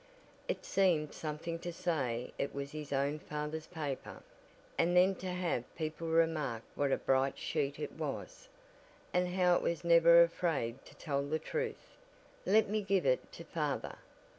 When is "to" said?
1.59-1.71, 5.17-5.27, 10.85-10.95, 13.33-13.43